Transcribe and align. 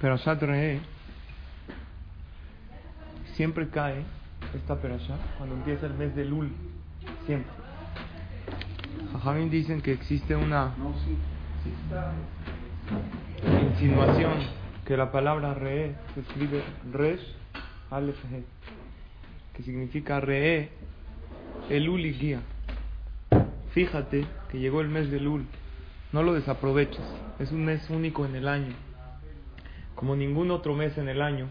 Perashat 0.00 0.42
Re'eh 0.42 0.78
siempre 3.34 3.66
cae 3.70 4.04
esta 4.54 4.76
perashat 4.76 5.18
cuando 5.38 5.54
empieza 5.54 5.86
el 5.86 5.94
mes 5.94 6.14
de 6.14 6.26
Lul. 6.26 6.52
Siempre. 7.24 7.50
Jajamín 9.12 9.48
dicen 9.48 9.80
que 9.80 9.92
existe 9.92 10.36
una 10.36 10.74
insinuación 13.70 14.34
que 14.84 14.98
la 14.98 15.10
palabra 15.10 15.54
Re'eh 15.54 15.94
se 16.14 16.20
escribe 16.20 16.62
Resh 16.92 17.34
Aleph 17.90 18.22
He, 18.30 18.44
que 19.56 19.62
significa 19.62 20.20
Re'eh, 20.20 20.68
Elul 21.70 22.04
y 22.04 22.12
guía. 22.12 22.40
Fíjate 23.70 24.26
que 24.50 24.58
llegó 24.58 24.82
el 24.82 24.88
mes 24.88 25.10
de 25.10 25.20
Lul, 25.20 25.46
no 26.12 26.22
lo 26.22 26.34
desaproveches, 26.34 27.04
es 27.38 27.50
un 27.50 27.64
mes 27.64 27.88
único 27.88 28.26
en 28.26 28.36
el 28.36 28.46
año 28.48 28.74
como 29.96 30.14
ningún 30.14 30.52
otro 30.52 30.74
mes 30.74 30.96
en 30.98 31.08
el 31.08 31.20
año, 31.20 31.48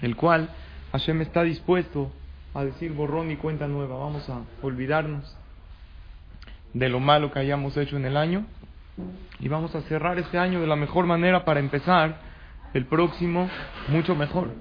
el 0.00 0.16
cual 0.16 0.48
Hashem 0.92 1.20
está 1.20 1.42
dispuesto 1.42 2.10
a 2.54 2.64
decir 2.64 2.92
borrón 2.92 3.30
y 3.30 3.36
cuenta 3.36 3.68
nueva. 3.68 3.98
Vamos 3.98 4.28
a 4.30 4.40
olvidarnos 4.62 5.36
de 6.72 6.88
lo 6.88 7.00
malo 7.00 7.30
que 7.30 7.40
hayamos 7.40 7.76
hecho 7.76 7.96
en 7.96 8.06
el 8.06 8.16
año 8.16 8.46
y 9.38 9.48
vamos 9.48 9.74
a 9.74 9.82
cerrar 9.82 10.18
este 10.18 10.38
año 10.38 10.60
de 10.60 10.66
la 10.66 10.76
mejor 10.76 11.06
manera 11.06 11.44
para 11.44 11.60
empezar 11.60 12.20
el 12.72 12.86
próximo 12.86 13.50
mucho 13.88 14.14
mejor. 14.14 14.52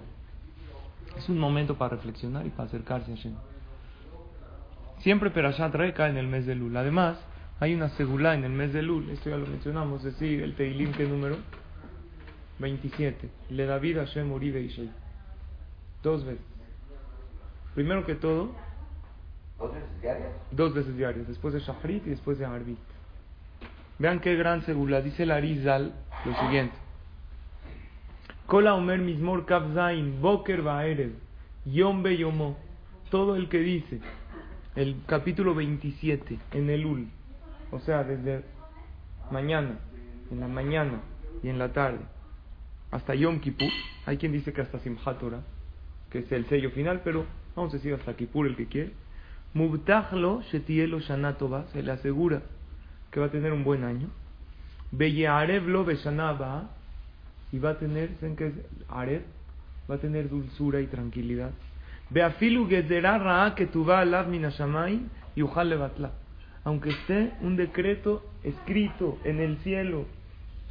Es 1.17 1.29
un 1.29 1.37
momento 1.37 1.77
para 1.77 1.95
reflexionar 1.95 2.45
y 2.45 2.49
para 2.49 2.67
acercarse 2.67 3.11
a 3.11 3.15
Hashem. 3.15 3.33
Siempre 4.99 5.29
Perashat 5.29 5.73
Reka 5.75 6.09
en 6.09 6.17
el 6.17 6.27
mes 6.27 6.45
de 6.45 6.55
Lul. 6.55 6.75
Además, 6.75 7.17
hay 7.59 7.73
una 7.73 7.89
segula 7.89 8.33
en 8.35 8.43
el 8.43 8.51
mes 8.51 8.73
de 8.73 8.81
Lul, 8.81 9.09
esto 9.09 9.29
ya 9.29 9.37
lo 9.37 9.45
mencionamos, 9.45 10.03
es 10.05 10.13
decir, 10.13 10.41
el 10.41 10.55
Teilim, 10.55 10.93
¿qué 10.93 11.05
número? 11.05 11.37
27. 12.59 13.29
Le 13.49 13.65
David 13.65 13.97
Hashem 13.97 14.31
Uribe 14.31 14.61
Ishai. 14.61 14.89
Dos 16.03 16.25
veces. 16.25 16.43
Primero 17.73 18.05
que 18.05 18.15
todo. 18.15 18.51
¿Dos 19.57 19.73
veces 19.73 20.01
diarias? 20.01 20.29
Dos 20.51 20.73
veces 20.73 20.97
diarias. 20.97 21.27
Después 21.27 21.53
de 21.53 21.61
Shahrit 21.61 22.05
y 22.05 22.09
después 22.11 22.37
de 22.37 22.45
Arbit. 22.45 22.77
Vean 23.97 24.19
qué 24.19 24.35
gran 24.35 24.65
segula. 24.65 25.01
Dice 25.01 25.23
el 25.23 25.31
Arizal 25.31 25.93
lo 26.25 26.35
siguiente. 26.35 26.75
Kola 28.45 28.73
Omer 28.73 28.99
Mismor 28.99 29.45
Kavzain 29.45 30.21
Boker 30.21 30.61
Baerev 30.61 31.13
Yom 31.65 32.03
Be 32.03 32.17
Yomo. 32.17 32.57
Todo 33.09 33.35
el 33.35 33.49
que 33.49 33.59
dice 33.59 33.99
el 34.75 35.01
capítulo 35.07 35.55
27 35.55 36.39
en 36.51 36.69
el 36.69 36.85
Ul. 36.85 37.07
O 37.71 37.79
sea, 37.79 38.03
desde 38.03 38.43
mañana, 39.31 39.79
en 40.31 40.39
la 40.39 40.47
mañana 40.47 41.01
y 41.43 41.49
en 41.49 41.59
la 41.59 41.71
tarde 41.73 41.99
hasta 42.91 43.15
Yom 43.15 43.39
Kippur. 43.39 43.71
Hay 44.05 44.17
quien 44.17 44.31
dice 44.31 44.53
que 44.53 44.61
hasta 44.61 44.79
Simchat 44.79 45.19
Torah, 45.19 45.41
que 46.09 46.19
es 46.19 46.31
el 46.31 46.45
sello 46.47 46.71
final, 46.71 47.01
pero 47.03 47.25
vamos 47.55 47.73
a 47.73 47.77
decir 47.77 47.93
hasta 47.93 48.15
Kippur 48.15 48.47
el 48.47 48.55
que 48.55 48.67
quiere. 48.67 48.91
Mubtachlo 49.53 50.41
Shetielo 50.51 50.99
Shanatova, 50.99 51.65
se 51.73 51.81
le 51.81 51.91
asegura 51.91 52.41
que 53.11 53.19
va 53.19 53.27
a 53.27 53.31
tener 53.31 53.51
un 53.51 53.63
buen 53.63 53.83
año. 53.83 54.09
Beyearevlo 54.91 55.85
Beshanaba, 55.85 56.69
y 57.51 57.59
va 57.59 57.71
a 57.71 57.79
tener, 57.79 58.11
¿saben 58.19 58.35
qué 58.35 58.47
es 58.47 58.53
Arev? 58.89 59.23
Va 59.89 59.95
a 59.95 59.97
tener 59.97 60.29
dulzura 60.29 60.81
y 60.81 60.87
tranquilidad. 60.87 61.51
Beafilu 62.11 62.67
Gezerah 62.67 63.17
Ra'a 63.17 63.55
que 63.55 63.67
tuva 63.67 63.99
alav 63.99 64.27
minashamay 64.27 65.01
y 65.35 65.41
levatla. 65.41 66.11
Aunque 66.63 66.89
esté 66.89 67.31
un 67.41 67.55
decreto 67.55 68.23
escrito 68.43 69.17
en 69.23 69.39
el 69.39 69.57
cielo, 69.59 70.05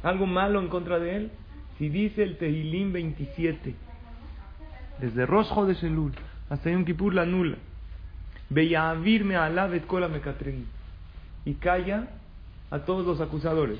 algo 0.03 0.25
malo 0.25 0.61
en 0.61 0.67
contra 0.67 0.99
de 0.99 1.15
él, 1.15 1.31
si 1.79 1.87
dice 1.87 2.23
el 2.23 2.37
Tehilim 2.37 2.91
27, 2.91 3.73
desde 4.99 5.25
Rosh 5.25 5.49
de 5.65 5.75
Selul 5.75 6.11
hasta 6.49 6.69
Yom 6.69 6.83
Kippur 6.83 7.13
la 7.13 7.25
nula, 7.25 7.55
Beyavirme 8.49 9.37
alavet 9.37 9.87
kola 9.87 10.09
mekatregim, 10.09 10.65
y 11.45 11.53
calla 11.53 12.09
a 12.69 12.79
todos 12.79 13.05
los 13.05 13.21
acusadores. 13.21 13.79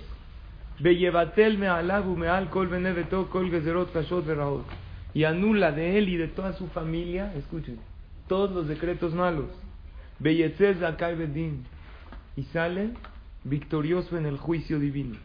Beyevatel 0.80 1.58
me 1.58 1.68
alabu 1.68 2.16
me 2.16 2.30
al 2.30 2.50
kol 2.50 2.68
beneveto 2.68 3.30
kol 3.30 3.52
gezerot 3.52 3.92
kashot 3.92 4.26
veraot, 4.26 4.66
y 5.14 5.26
anula 5.26 5.74
de 5.74 5.98
él 5.98 6.08
y 6.08 6.16
de 6.16 6.30
toda 6.30 6.54
su 6.54 6.68
familia, 6.68 7.34
escuchen, 7.36 7.80
todos 8.30 8.52
los 8.52 8.68
decretos 8.70 9.14
malos. 9.14 9.50
Beyetzez 10.20 10.82
akai 10.84 11.16
bedin, 11.16 11.66
y 12.38 12.44
sale 12.44 12.92
victorioso 13.44 14.18
en 14.18 14.26
el 14.26 14.38
juicio 14.38 14.80
divino. 14.80 15.18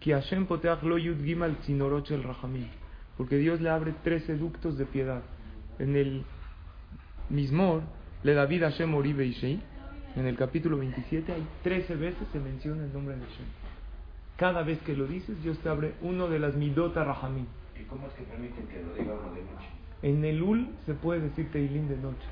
Que 0.00 0.14
Hashem 0.14 0.46
poteach 0.46 0.82
lo 0.82 0.98
yud 0.98 1.24
gimal 1.24 1.56
tzinoroch 1.58 2.10
el 2.10 2.22
rahamim. 2.22 2.68
Porque 3.16 3.36
Dios 3.36 3.60
le 3.60 3.70
abre 3.70 3.94
tres 4.04 4.26
ductos 4.38 4.78
de 4.78 4.86
piedad. 4.86 5.22
En 5.78 5.96
el 5.96 6.24
Mismor, 7.30 7.82
le 8.22 8.34
David 8.34 8.62
Hashem 8.62 8.94
Oribe 8.94 9.26
Ishei, 9.26 9.60
en 10.16 10.26
el 10.26 10.36
capítulo 10.36 10.78
27, 10.78 11.32
hay 11.32 11.46
13 11.62 11.96
veces 11.96 12.28
se 12.32 12.40
menciona 12.40 12.84
el 12.84 12.92
nombre 12.92 13.16
de 13.16 13.22
Hashem. 13.22 13.46
Cada 14.36 14.62
vez 14.62 14.80
que 14.82 14.96
lo 14.96 15.06
dices, 15.06 15.42
Dios 15.42 15.58
te 15.58 15.68
abre 15.68 15.94
uno 16.00 16.28
de 16.28 16.38
las 16.38 16.54
midota 16.54 17.04
rahamim. 17.04 17.46
¿Y 17.78 17.84
cómo 17.84 18.06
es 18.06 18.12
que 18.14 18.22
permiten 18.22 18.66
que 18.68 18.82
lo 18.82 18.94
diga 18.94 19.14
uno 19.14 19.34
de 19.34 19.42
noche? 19.42 19.68
En 20.02 20.24
el 20.24 20.42
Ul 20.42 20.68
se 20.86 20.94
puede 20.94 21.20
decir 21.20 21.50
Teilim 21.50 21.88
de 21.88 21.96
noche. 21.96 22.26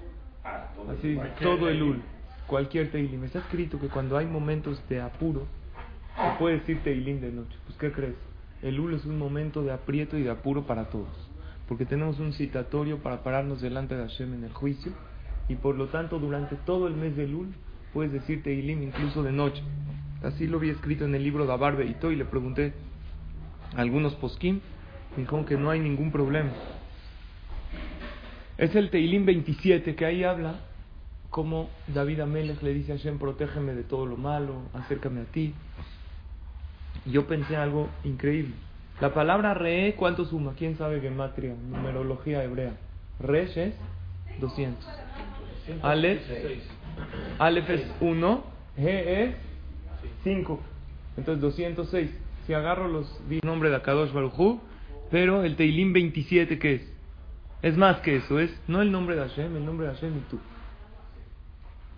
Ah, 0.45 0.69
todo 0.75 0.93
Así 0.93 1.09
dice, 1.09 1.33
todo 1.41 1.69
el 1.69 1.83
Ul. 1.83 2.03
Cualquier 2.47 2.93
Teilim. 2.93 3.25
Está 3.25 3.41
escrito 3.41 3.81
que 3.81 3.89
cuando 3.89 4.17
hay 4.17 4.27
momentos 4.27 4.81
de 4.89 5.01
apuro, 5.01 5.47
se 6.17 6.39
puede 6.39 6.59
decir 6.59 6.83
Teilim 6.83 7.21
de 7.21 7.31
noche. 7.31 7.57
Pues, 7.67 7.79
¿qué 7.79 7.93
crees? 7.93 8.15
El 8.63 8.81
Ul 8.81 8.95
es 8.95 9.05
un 9.05 9.19
momento 9.19 9.63
de 9.63 9.73
aprieto 9.73 10.17
y 10.17 10.23
de 10.23 10.31
apuro 10.31 10.67
para 10.67 10.89
todos. 10.89 11.09
Porque 11.69 11.85
tenemos 11.85 12.19
un 12.21 12.33
citatorio 12.33 12.99
para 12.99 13.23
pararnos 13.23 13.61
delante 13.61 13.95
de 13.97 14.03
Hashem 14.03 14.35
en 14.35 14.45
el 14.45 14.53
juicio. 14.53 14.93
Y 15.49 15.57
por 15.57 15.77
lo 15.77 15.89
tanto, 15.89 16.19
durante 16.19 16.57
todo 16.57 16.89
el 16.89 16.95
mes 16.95 17.17
del 17.17 17.35
Ul, 17.35 17.55
puedes 17.93 18.13
decir 18.13 18.43
Teilim 18.43 18.83
incluso 18.83 19.23
de 19.23 19.33
noche. 19.33 19.63
Así 20.23 20.47
lo 20.47 20.59
había 20.59 20.73
escrito 20.73 21.05
en 21.05 21.15
el 21.15 21.23
libro 21.23 21.47
de 21.47 21.53
Abar 21.53 21.77
Beito 21.77 22.11
y 22.11 22.17
le 22.17 22.25
pregunté 22.25 22.73
a 23.77 23.81
algunos 23.81 24.15
poskim. 24.15 24.61
Me 25.17 25.23
dijeron 25.23 25.45
que 25.45 25.57
no 25.57 25.71
hay 25.71 25.81
ningún 25.81 26.11
problema. 26.11 26.51
Es 28.59 28.75
el 28.75 28.91
Teilim 28.91 29.27
27 29.27 29.95
que 29.95 30.07
ahí 30.07 30.25
habla 30.25 30.61
como 31.31 31.69
David 31.89 32.21
Amelech 32.21 32.63
le 32.63 32.73
dice 32.73 32.93
a 32.93 32.97
Hashem, 32.97 33.19
protégeme 33.19 33.75
de 33.75 33.83
todo 33.83 34.07
lo 34.07 34.17
malo, 34.17 34.63
acércame 34.73 35.21
a 35.21 35.25
ti. 35.25 35.53
Yo 37.07 37.27
pensé 37.27 37.57
algo 37.57 37.89
increíble. 38.05 38.55
La 39.01 39.13
palabra 39.13 39.55
re, 39.55 39.95
¿cuánto 39.97 40.25
suma? 40.25 40.55
¿Quién 40.57 40.77
sabe 40.77 41.01
gematria? 41.01 41.55
Numerología 41.55 42.43
hebrea. 42.43 42.77
Resh 43.21 43.57
es 43.59 43.75
200. 44.41 44.87
Aleph, 45.83 46.23
Aleph 47.39 47.71
es 47.71 47.87
1, 48.01 48.45
G 48.79 48.85
es 48.87 49.35
5. 50.25 50.61
Entonces 51.17 51.43
206. 51.43 52.11
Si 52.47 52.55
agarro 52.55 52.89
los 52.89 53.29
di 53.29 53.41
nombre 53.43 53.71
de 53.71 53.77
Akadosh 53.77 54.13
Baruj 54.13 54.61
pero 55.11 55.45
el 55.45 55.57
Teilim 55.57 55.93
27, 55.93 56.59
¿qué 56.59 56.75
es? 56.75 56.93
Es 57.63 57.77
más 57.77 58.01
que 58.01 58.17
eso, 58.17 58.39
es 58.39 58.51
no 58.67 58.83
el 58.83 58.91
nombre 58.91 59.17
de 59.17 59.23
Hashem, 59.23 59.57
el 59.57 59.65
nombre 59.65 59.87
de 59.87 59.95
Hashem 59.95 60.17
y 60.17 60.21
tú. 60.31 60.39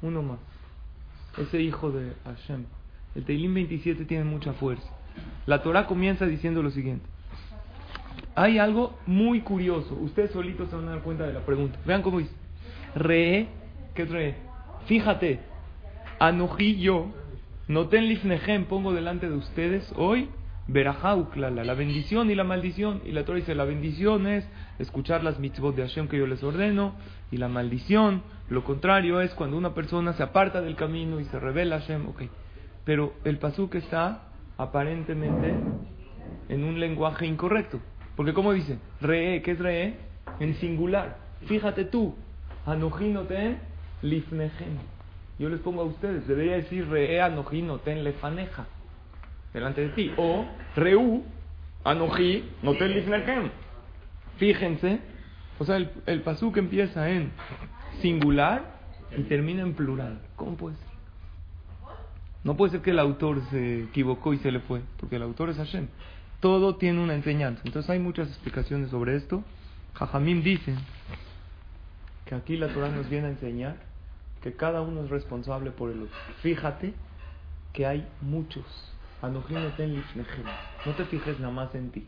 Uno 0.02 0.22
más. 0.22 0.38
Ese 1.36 1.60
hijo 1.60 1.90
de 1.90 2.12
Hashem. 2.24 2.64
El 3.14 3.24
Teilim 3.24 3.54
27 3.54 4.04
tiene 4.04 4.24
mucha 4.24 4.52
fuerza. 4.52 4.97
La 5.46 5.62
Torah 5.62 5.86
comienza 5.86 6.26
diciendo 6.26 6.62
lo 6.62 6.70
siguiente. 6.70 7.06
Hay 8.34 8.58
algo 8.58 8.98
muy 9.06 9.40
curioso. 9.40 9.94
Ustedes 9.94 10.30
solitos 10.30 10.68
se 10.68 10.76
van 10.76 10.88
a 10.88 10.90
dar 10.92 11.02
cuenta 11.02 11.26
de 11.26 11.32
la 11.32 11.40
pregunta. 11.40 11.78
Vean 11.84 12.02
cómo 12.02 12.18
dice. 12.18 12.32
Re, 12.94 13.48
¿qué 13.94 14.04
re? 14.04 14.36
Fíjate. 14.86 15.40
Anoji 16.20 16.78
yo. 16.78 17.12
Noten 17.66 18.08
lifnejem, 18.08 18.66
pongo 18.66 18.92
delante 18.92 19.28
de 19.28 19.36
ustedes 19.36 19.92
hoy. 19.96 20.28
Berajá 20.68 21.16
uklala, 21.16 21.64
la 21.64 21.74
bendición 21.74 22.30
y 22.30 22.34
la 22.34 22.44
maldición. 22.44 23.00
Y 23.04 23.12
la 23.12 23.24
Torah 23.24 23.38
dice, 23.38 23.54
la 23.54 23.64
bendición 23.64 24.26
es 24.26 24.46
escuchar 24.78 25.24
las 25.24 25.38
mitzvot 25.38 25.74
de 25.74 25.82
Hashem 25.82 26.08
que 26.08 26.18
yo 26.18 26.26
les 26.26 26.42
ordeno. 26.42 26.94
Y 27.30 27.38
la 27.38 27.48
maldición, 27.48 28.22
lo 28.50 28.64
contrario, 28.64 29.20
es 29.20 29.34
cuando 29.34 29.56
una 29.56 29.74
persona 29.74 30.12
se 30.12 30.22
aparta 30.22 30.60
del 30.60 30.76
camino 30.76 31.20
y 31.20 31.24
se 31.24 31.40
revela 31.40 31.80
Hashem. 31.80 32.06
Ok. 32.08 32.22
Pero 32.84 33.14
el 33.24 33.38
pasuk 33.38 33.74
está 33.74 34.27
aparentemente 34.58 35.54
en 36.48 36.64
un 36.64 36.78
lenguaje 36.78 37.26
incorrecto. 37.26 37.80
Porque 38.16 38.34
como 38.34 38.52
dice, 38.52 38.78
re, 39.00 39.40
¿qué 39.42 39.52
es 39.52 39.58
re? 39.58 39.94
En 40.40 40.54
singular. 40.56 41.16
Fíjate 41.46 41.84
tú, 41.84 42.14
anojinoten 42.66 43.58
lifnejem. 44.02 44.76
Yo 45.38 45.48
les 45.48 45.60
pongo 45.60 45.82
a 45.82 45.84
ustedes, 45.84 46.26
debería 46.26 46.56
decir 46.56 46.88
re, 46.88 47.22
anojinoten 47.22 48.02
lefaneja, 48.02 48.66
delante 49.54 49.82
de 49.82 49.88
ti. 49.90 50.12
O 50.16 50.44
reu, 50.74 51.24
anoji, 51.84 52.44
noten 52.62 52.92
lifnejem. 52.92 53.50
Fíjense, 54.36 54.98
o 55.58 55.64
sea, 55.64 55.76
el, 55.76 55.90
el 56.06 56.22
pasuk 56.22 56.56
empieza 56.56 57.08
en 57.08 57.30
singular 58.00 58.78
y 59.16 59.22
termina 59.22 59.62
en 59.62 59.74
plural. 59.74 60.20
¿Cómo 60.36 60.56
puede 60.56 60.76
ser? 60.76 60.87
No 62.48 62.56
puede 62.56 62.72
ser 62.72 62.80
que 62.80 62.92
el 62.92 62.98
autor 62.98 63.42
se 63.50 63.82
equivocó 63.82 64.32
y 64.32 64.38
se 64.38 64.50
le 64.50 64.60
fue, 64.60 64.80
porque 64.98 65.16
el 65.16 65.22
autor 65.22 65.50
es 65.50 65.58
Hashem. 65.58 65.86
Todo 66.40 66.76
tiene 66.76 66.98
una 66.98 67.12
enseñanza. 67.12 67.60
Entonces 67.66 67.90
hay 67.90 67.98
muchas 67.98 68.26
explicaciones 68.28 68.88
sobre 68.88 69.16
esto. 69.16 69.44
Jajamim 69.92 70.42
dice 70.42 70.74
que 72.24 72.34
aquí 72.34 72.56
la 72.56 72.68
Torah 72.68 72.88
nos 72.88 73.06
viene 73.10 73.26
a 73.26 73.30
enseñar 73.32 73.76
que 74.40 74.54
cada 74.54 74.80
uno 74.80 75.04
es 75.04 75.10
responsable 75.10 75.72
por 75.72 75.90
el 75.90 76.04
otro. 76.04 76.16
Fíjate 76.40 76.94
que 77.74 77.84
hay 77.84 78.08
muchos. 78.22 78.64
No 79.20 79.42
te 80.96 81.04
fijes 81.04 81.38
nada 81.40 81.52
más 81.52 81.74
en 81.74 81.90
ti. 81.90 82.06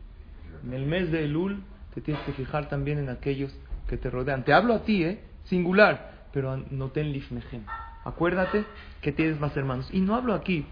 En 0.64 0.72
el 0.72 0.87
mes 0.87 1.12
de 1.12 1.25
Elul 1.25 1.62
te 1.94 2.00
tienes 2.00 2.22
que 2.22 2.32
fijar 2.32 2.70
también 2.70 2.98
en 2.98 3.10
aquellos 3.10 3.54
que 3.88 3.98
te 3.98 4.08
rodean. 4.08 4.42
Te 4.46 4.54
hablo 4.54 4.72
a 4.72 4.84
ti, 4.84 5.04
¿eh? 5.04 5.20
Singular, 5.44 6.28
pero 6.32 6.56
no 6.56 6.88
ten 6.92 7.12
lifnejem. 7.12 7.60
Acuérdate 8.05 8.64
que 9.00 9.12
tienes 9.12 9.41
más 9.41 9.56
hermanos. 9.56 9.88
Y 9.93 10.00
no 10.00 10.14
hablo 10.14 10.35
aquí 10.35 10.67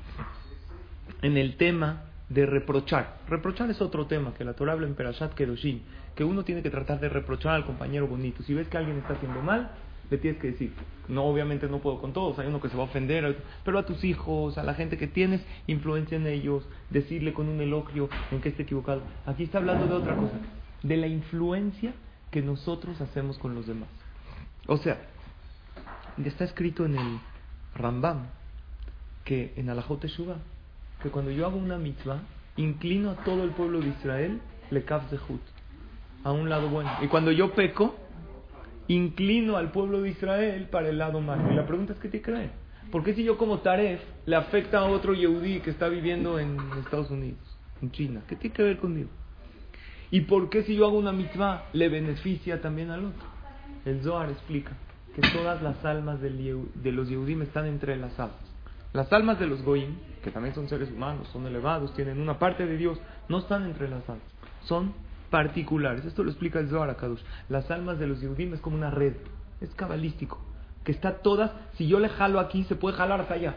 en 1.22 1.36
el 1.36 1.56
tema 1.56 2.04
de 2.28 2.46
reprochar. 2.46 3.18
Reprochar 3.28 3.70
es 3.70 3.80
otro 3.80 4.06
tema 4.06 4.34
que 4.34 4.44
la 4.44 4.54
Torah 4.54 4.72
habla 4.72 4.86
en 4.86 4.94
Perashat 4.94 5.34
Kedoshim, 5.34 5.80
que 6.14 6.24
uno 6.24 6.44
tiene 6.44 6.62
que 6.62 6.70
tratar 6.70 7.00
de 7.00 7.08
reprochar 7.08 7.54
al 7.54 7.64
compañero 7.64 8.06
bonito. 8.06 8.42
Si 8.42 8.54
ves 8.54 8.68
que 8.68 8.76
alguien 8.76 8.98
está 8.98 9.14
haciendo 9.14 9.40
mal, 9.40 9.70
le 10.10 10.18
tienes 10.18 10.40
que 10.40 10.52
decir, 10.52 10.72
no, 11.08 11.24
obviamente 11.24 11.68
no 11.68 11.78
puedo 11.80 12.00
con 12.00 12.12
todos, 12.12 12.38
hay 12.38 12.48
uno 12.48 12.60
que 12.60 12.68
se 12.68 12.76
va 12.76 12.82
a 12.82 12.86
ofender, 12.86 13.42
pero 13.64 13.78
a 13.78 13.86
tus 13.86 14.04
hijos, 14.04 14.56
a 14.56 14.62
la 14.62 14.74
gente 14.74 14.96
que 14.96 15.06
tienes 15.06 15.42
influencia 15.66 16.16
en 16.16 16.26
ellos, 16.26 16.66
decirle 16.90 17.34
con 17.34 17.48
un 17.48 17.60
elogio 17.60 18.08
en 18.30 18.40
que 18.40 18.50
esté 18.50 18.62
equivocado. 18.62 19.02
Aquí 19.26 19.44
está 19.44 19.58
hablando 19.58 19.86
de 19.86 19.94
otra 19.94 20.16
cosa, 20.16 20.36
de 20.82 20.96
la 20.96 21.06
influencia 21.06 21.92
que 22.30 22.42
nosotros 22.42 23.00
hacemos 23.00 23.38
con 23.38 23.54
los 23.54 23.66
demás. 23.66 23.88
O 24.66 24.78
sea, 24.78 24.98
está 26.26 26.44
escrito 26.44 26.84
en 26.86 26.96
el 26.96 27.18
Rambam 27.74 28.26
que 29.24 29.52
en 29.56 29.70
Alajot 29.70 30.00
Teshuvah 30.00 30.38
que 31.02 31.10
cuando 31.10 31.30
yo 31.30 31.46
hago 31.46 31.56
una 31.56 31.78
mitzvah, 31.78 32.20
inclino 32.56 33.10
a 33.10 33.16
todo 33.24 33.44
el 33.44 33.50
pueblo 33.50 33.80
de 33.80 33.88
Israel, 33.88 34.40
le 34.70 34.80
de 34.80 35.00
Zehut, 35.08 35.40
a 36.24 36.32
un 36.32 36.48
lado 36.48 36.68
bueno. 36.68 36.90
Y 37.02 37.06
cuando 37.06 37.30
yo 37.30 37.52
peco, 37.52 37.94
inclino 38.88 39.56
al 39.56 39.70
pueblo 39.70 40.02
de 40.02 40.10
Israel 40.10 40.68
para 40.70 40.88
el 40.88 40.98
lado 40.98 41.20
malo. 41.20 41.52
Y 41.52 41.54
la 41.54 41.66
pregunta 41.66 41.92
es, 41.92 41.98
¿qué 42.00 42.08
te 42.08 42.20
creen? 42.20 42.50
¿Por 42.90 43.04
qué 43.04 43.14
si 43.14 43.22
yo 43.22 43.36
como 43.36 43.58
Taref 43.58 44.00
le 44.26 44.34
afecta 44.34 44.78
a 44.78 44.84
otro 44.84 45.14
Yehudi 45.14 45.60
que 45.60 45.70
está 45.70 45.88
viviendo 45.88 46.38
en 46.38 46.58
Estados 46.80 47.10
Unidos, 47.10 47.38
en 47.82 47.92
China? 47.92 48.22
¿Qué 48.26 48.34
tiene 48.34 48.56
que 48.56 48.62
ver 48.62 48.78
conmigo? 48.78 49.10
¿Y 50.10 50.22
por 50.22 50.48
qué 50.48 50.62
si 50.64 50.74
yo 50.74 50.86
hago 50.86 50.98
una 50.98 51.12
mitzvah 51.12 51.66
le 51.74 51.88
beneficia 51.90 52.62
también 52.62 52.90
al 52.90 53.04
otro? 53.04 53.28
El 53.84 54.02
Zohar 54.02 54.30
explica 54.30 54.72
que 55.20 55.30
todas 55.30 55.60
las 55.62 55.84
almas 55.84 56.20
de 56.20 56.92
los 56.92 57.08
Yehudim 57.08 57.42
están 57.42 57.66
entrelazadas. 57.66 58.36
Las 58.92 59.12
almas 59.12 59.40
de 59.40 59.48
los 59.48 59.62
Goyim, 59.62 59.96
que 60.22 60.30
también 60.30 60.54
son 60.54 60.68
seres 60.68 60.92
humanos, 60.92 61.28
son 61.32 61.44
elevados, 61.44 61.92
tienen 61.94 62.20
una 62.20 62.38
parte 62.38 62.66
de 62.66 62.76
Dios, 62.76 63.00
no 63.28 63.38
están 63.38 63.64
entrelazadas, 63.64 64.22
son 64.62 64.94
particulares. 65.28 66.04
Esto 66.04 66.22
lo 66.22 66.30
explica 66.30 66.60
el 66.60 66.68
Zohar 66.68 66.96
Kadosh. 66.96 67.20
Las 67.48 67.68
almas 67.68 67.98
de 67.98 68.06
los 68.06 68.20
Yehudim 68.20 68.54
es 68.54 68.60
como 68.60 68.76
una 68.76 68.90
red, 68.90 69.14
es 69.60 69.74
cabalístico, 69.74 70.38
que 70.84 70.92
está 70.92 71.18
todas, 71.18 71.50
si 71.74 71.88
yo 71.88 71.98
le 71.98 72.10
jalo 72.10 72.38
aquí, 72.38 72.62
se 72.64 72.76
puede 72.76 72.96
jalar 72.96 73.22
hasta 73.22 73.34
allá. 73.34 73.56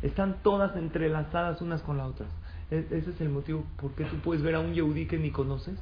Están 0.00 0.42
todas 0.42 0.74
entrelazadas 0.74 1.60
unas 1.60 1.82
con 1.82 1.98
las 1.98 2.08
otras. 2.08 2.30
E-, 2.70 2.86
ese 2.92 3.10
es 3.10 3.20
el 3.20 3.28
motivo 3.28 3.64
por 3.76 3.92
qué 3.92 4.04
tú 4.04 4.16
puedes 4.20 4.42
ver 4.42 4.54
a 4.54 4.60
un 4.60 4.72
Yehudí 4.72 5.04
que 5.04 5.18
ni 5.18 5.32
conoces 5.32 5.78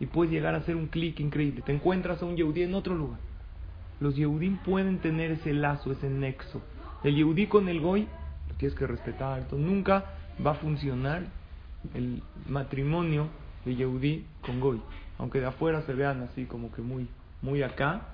y 0.00 0.06
puedes 0.06 0.32
llegar 0.32 0.54
a 0.54 0.58
hacer 0.58 0.74
un 0.74 0.86
clic 0.86 1.20
increíble. 1.20 1.60
Te 1.60 1.72
encuentras 1.72 2.22
a 2.22 2.24
un 2.24 2.36
Yehudí 2.36 2.62
en 2.62 2.74
otro 2.74 2.94
lugar. 2.94 3.25
Los 4.00 4.16
Yehudim 4.16 4.58
pueden 4.58 4.98
tener 4.98 5.30
ese 5.30 5.52
lazo, 5.52 5.92
ese 5.92 6.08
nexo 6.08 6.62
el 7.06 7.14
Yehudí 7.14 7.46
con 7.46 7.68
el 7.68 7.80
Goy 7.80 8.08
lo 8.48 8.54
tienes 8.56 8.76
que 8.76 8.86
respetar. 8.86 9.38
Entonces, 9.38 9.66
nunca 9.66 10.04
va 10.44 10.52
a 10.52 10.54
funcionar 10.54 11.22
el 11.94 12.22
matrimonio 12.48 13.28
de 13.64 13.76
Yehudí 13.76 14.24
con 14.44 14.60
Goy. 14.60 14.80
Aunque 15.18 15.40
de 15.40 15.46
afuera 15.46 15.82
se 15.82 15.94
vean 15.94 16.22
así 16.22 16.44
como 16.44 16.72
que 16.72 16.82
muy, 16.82 17.08
muy 17.42 17.62
acá, 17.62 18.08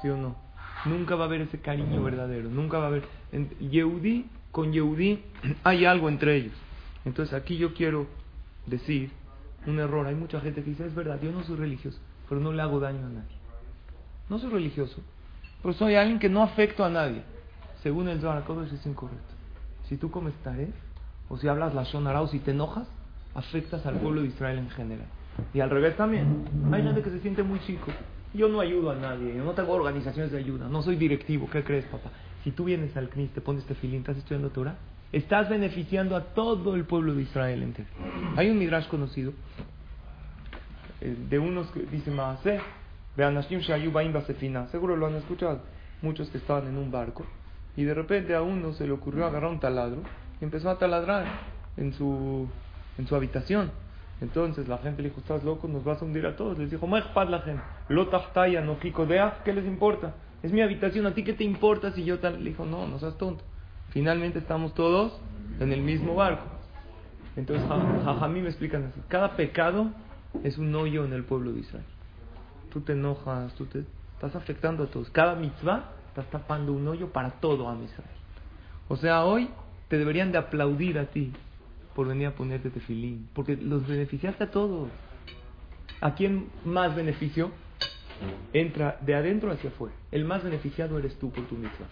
¿sí 0.00 0.08
o 0.08 0.16
no? 0.16 0.36
Nunca 0.86 1.14
va 1.16 1.24
a 1.24 1.26
haber 1.26 1.42
ese 1.42 1.60
cariño 1.60 2.02
verdadero. 2.02 2.48
Nunca 2.48 2.78
va 2.78 2.84
a 2.84 2.88
haber. 2.88 3.04
Yehudí 3.60 4.26
con 4.50 4.72
Yehudí 4.72 5.22
hay 5.64 5.84
algo 5.84 6.08
entre 6.08 6.36
ellos. 6.36 6.54
Entonces 7.04 7.34
aquí 7.34 7.56
yo 7.56 7.74
quiero 7.74 8.06
decir 8.66 9.10
un 9.66 9.78
error. 9.78 10.06
Hay 10.06 10.14
mucha 10.14 10.40
gente 10.40 10.62
que 10.62 10.70
dice, 10.70 10.86
es 10.86 10.94
verdad, 10.94 11.20
yo 11.22 11.30
no 11.30 11.42
soy 11.44 11.56
religioso, 11.56 11.98
pero 12.28 12.40
no 12.40 12.52
le 12.52 12.62
hago 12.62 12.80
daño 12.80 13.04
a 13.04 13.10
nadie. 13.10 13.36
No 14.30 14.38
soy 14.38 14.50
religioso, 14.50 15.02
pero 15.62 15.74
soy 15.74 15.94
alguien 15.94 16.18
que 16.18 16.28
no 16.28 16.42
afecto 16.42 16.84
a 16.84 16.88
nadie 16.88 17.22
según 17.82 18.08
el 18.08 18.20
Zohar 18.20 18.42
eso 18.42 18.74
es 18.74 18.86
incorrecto. 18.86 19.34
Si 19.88 19.96
tú 19.96 20.10
comes 20.10 20.34
taref, 20.44 20.74
o 21.28 21.36
si 21.36 21.48
hablas 21.48 21.74
la 21.74 21.84
Shonara, 21.84 22.22
o 22.22 22.28
si 22.28 22.38
te 22.38 22.50
enojas, 22.50 22.86
afectas 23.34 23.84
al 23.86 23.96
pueblo 23.96 24.22
de 24.22 24.28
Israel 24.28 24.58
en 24.58 24.70
general. 24.70 25.06
Y 25.54 25.60
al 25.60 25.70
revés 25.70 25.96
también. 25.96 26.44
Hay 26.72 26.82
gente 26.82 27.02
que 27.02 27.10
se 27.10 27.20
siente 27.20 27.42
muy 27.42 27.60
chico. 27.60 27.86
Yo 28.34 28.48
no 28.48 28.60
ayudo 28.60 28.90
a 28.90 28.94
nadie, 28.94 29.34
yo 29.36 29.44
no 29.44 29.52
tengo 29.52 29.72
organizaciones 29.72 30.30
de 30.30 30.38
ayuda, 30.38 30.68
no 30.68 30.82
soy 30.82 30.96
directivo. 30.96 31.48
¿Qué 31.50 31.64
crees, 31.64 31.84
papá? 31.86 32.10
Si 32.44 32.52
tú 32.52 32.64
vienes 32.64 32.96
al 32.96 33.08
CNIS, 33.08 33.32
te 33.32 33.40
pones 33.40 33.64
tefilín, 33.64 34.00
estás 34.00 34.18
estudiando 34.18 34.50
Torah, 34.50 34.76
estás 35.10 35.48
beneficiando 35.48 36.14
a 36.14 36.26
todo 36.32 36.76
el 36.76 36.84
pueblo 36.84 37.14
de 37.14 37.22
Israel 37.22 37.62
entero. 37.62 37.88
Hay 38.36 38.50
un 38.50 38.58
midrash 38.58 38.86
conocido 38.86 39.32
eh, 41.00 41.16
de 41.28 41.38
unos 41.40 41.70
que 41.72 41.80
dicen 41.80 42.14
Maase, 42.14 42.60
Anashim 42.60 42.79
Seguro 43.16 44.96
lo 44.96 45.06
han 45.06 45.16
escuchado. 45.16 45.60
Muchos 46.02 46.30
que 46.30 46.38
estaban 46.38 46.66
en 46.66 46.78
un 46.78 46.90
barco 46.90 47.26
y 47.76 47.84
de 47.84 47.94
repente 47.94 48.34
a 48.34 48.42
uno 48.42 48.72
se 48.72 48.86
le 48.86 48.92
ocurrió 48.92 49.26
agarrar 49.26 49.50
un 49.50 49.60
taladro 49.60 50.02
y 50.40 50.44
empezó 50.44 50.70
a 50.70 50.78
taladrar 50.78 51.24
en 51.76 51.92
su, 51.92 52.48
en 52.98 53.06
su 53.06 53.14
habitación. 53.14 53.70
Entonces 54.20 54.68
la 54.68 54.78
gente 54.78 55.02
le 55.02 55.08
dijo, 55.08 55.20
estás 55.20 55.44
loco, 55.44 55.66
nos 55.66 55.84
vas 55.84 56.02
a 56.02 56.04
hundir 56.04 56.26
a 56.26 56.36
todos. 56.36 56.58
Les 56.58 56.70
dijo, 56.70 56.86
la 56.86 57.40
gente, 57.40 57.62
lo 57.88 58.10
no 58.62 58.78
¿qué 59.44 59.52
les 59.52 59.64
importa? 59.64 60.14
Es 60.42 60.52
mi 60.52 60.60
habitación, 60.60 61.06
¿a 61.06 61.14
ti 61.14 61.22
qué 61.24 61.32
te 61.32 61.44
importa 61.44 61.92
si 61.92 62.04
yo 62.04 62.18
tal? 62.18 62.42
Le 62.42 62.50
dijo, 62.50 62.64
no, 62.64 62.86
no 62.86 62.98
seas 62.98 63.16
tonto. 63.16 63.44
Finalmente 63.90 64.38
estamos 64.38 64.74
todos 64.74 65.18
en 65.58 65.72
el 65.72 65.80
mismo 65.80 66.14
barco. 66.14 66.44
Entonces 67.36 67.66
Jajamí 68.04 68.42
me 68.42 68.48
explican 68.48 68.84
así, 68.84 69.00
cada 69.08 69.36
pecado 69.36 69.90
es 70.42 70.58
un 70.58 70.74
hoyo 70.74 71.04
en 71.04 71.12
el 71.12 71.24
pueblo 71.24 71.52
de 71.52 71.60
Israel. 71.60 71.84
Tú 72.70 72.80
te 72.80 72.92
enojas, 72.92 73.54
tú 73.54 73.66
te 73.66 73.84
estás 74.14 74.34
afectando 74.36 74.84
a 74.84 74.86
todos. 74.86 75.10
Cada 75.10 75.34
mitzvah 75.34 75.90
estás 76.08 76.30
tapando 76.30 76.72
un 76.72 76.86
hoyo 76.88 77.12
para 77.12 77.30
todo 77.32 77.68
a 77.68 77.74
Israel. 77.74 78.10
O 78.88 78.96
sea, 78.96 79.24
hoy 79.24 79.48
te 79.88 79.98
deberían 79.98 80.32
de 80.32 80.38
aplaudir 80.38 80.98
a 80.98 81.06
ti 81.06 81.32
por 81.94 82.06
venir 82.06 82.28
a 82.28 82.34
ponerte 82.34 82.70
tefilín, 82.70 83.28
porque 83.34 83.56
los 83.56 83.86
beneficiaste 83.86 84.44
a 84.44 84.50
todos. 84.50 84.88
¿A 86.00 86.14
quién 86.14 86.48
más 86.64 86.94
beneficio? 86.94 87.50
Entra 88.52 88.98
de 89.00 89.14
adentro 89.14 89.50
hacia 89.50 89.70
afuera. 89.70 89.94
El 90.10 90.24
más 90.24 90.42
beneficiado 90.42 90.98
eres 90.98 91.18
tú 91.18 91.30
por 91.30 91.46
tu 91.46 91.56
misma. 91.56 91.86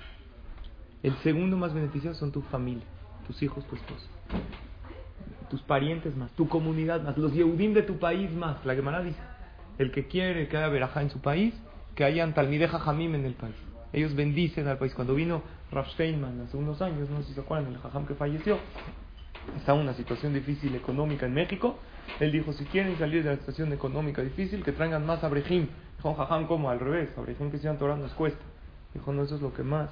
El 1.03 1.15
segundo 1.19 1.57
más 1.57 1.73
beneficiado 1.73 2.17
son 2.17 2.33
tu 2.33 2.43
familia, 2.43 2.85
tus 3.27 3.41
hijos, 3.43 3.65
tu 3.67 3.77
esposa, 3.77 4.07
tus 5.49 5.63
parientes 5.63 6.17
más, 6.17 6.33
tu 6.33 6.49
comunidad 6.49 7.03
más, 7.03 7.17
los 7.17 7.33
Yehudim 7.33 7.73
de 7.73 7.83
tu 7.83 7.99
país 7.99 8.31
más. 8.33 8.65
La 8.67 8.75
Gemara 8.75 9.03
dice, 9.03 9.21
el 9.79 9.93
que 9.93 10.07
quiere 10.07 10.49
que 10.49 10.57
haya 10.57 10.69
verajá 10.69 11.03
en 11.03 11.11
su 11.11 11.21
país, 11.21 11.55
que 11.95 12.05
hayan 12.05 12.35
talmideja 12.35 12.79
jamim 12.79 13.15
en 13.15 13.25
el 13.25 13.35
país. 13.35 13.55
Ellos 13.93 14.15
bendicen 14.15 14.69
al 14.69 14.79
país. 14.79 14.95
Cuando 14.95 15.15
vino 15.15 15.43
Rav 15.71 15.89
Steinman 15.91 16.41
hace 16.43 16.57
unos 16.57 16.83
años, 16.83 17.09
no 17.11 17.23
sé 17.23 17.29
si 17.29 17.35
se 17.35 17.41
acuerdan, 17.41 17.73
el 17.73 17.79
jajam 17.79 18.07
que 18.07 18.15
falleció, 18.15 18.59
estaba 19.57 19.79
en 19.79 19.85
una 19.85 19.95
situación 19.95 20.35
difícil 20.35 20.75
económica 20.75 21.27
en 21.27 21.35
México. 21.35 21.79
Él 22.21 22.33
dijo, 22.33 22.53
si 22.53 22.65
quieren 22.67 22.99
salir 22.99 23.23
de 23.23 23.31
la 23.31 23.37
situación 23.37 23.73
económica 23.73 24.23
difícil, 24.23 24.63
que 24.63 24.73
traigan 24.73 25.07
más 25.07 25.23
abrejim. 25.25 25.69
Dijo, 25.97 26.15
jajam, 26.15 26.47
como 26.47 26.71
Al 26.71 26.81
revés, 26.81 27.11
abrejim 27.17 27.51
que 27.51 27.59
sigan 27.59 27.79
Torah 27.79 27.97
nos 27.97 28.13
cuesta. 28.13 28.45
Dijo, 28.95 29.13
no, 29.13 29.23
eso 29.23 29.37
es 29.37 29.43
lo 29.43 29.53
que 29.53 29.63
más 29.63 29.91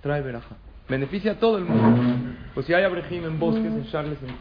trae 0.00 0.22
verajá. 0.22 0.56
Beneficia 0.88 1.32
a 1.32 1.38
todo 1.38 1.58
el 1.58 1.64
mundo. 1.64 2.34
Pues 2.54 2.66
si 2.66 2.74
hay 2.74 2.84
abrejim 2.84 3.24
en 3.24 3.38
bosques, 3.38 3.72
en 3.72 3.86
Charles, 3.86 4.18
en 4.22 4.34